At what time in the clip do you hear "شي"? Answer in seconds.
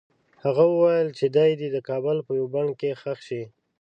3.27-3.43